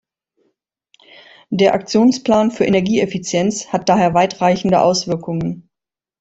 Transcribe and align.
Der 1.51 1.75
Aktionsplan 1.75 2.49
für 2.49 2.65
Energieeffizienz 2.65 3.67
hat 3.67 3.87
daher 3.87 4.15
weitreichende 4.15 4.81
Auswirkungen. 4.81 5.69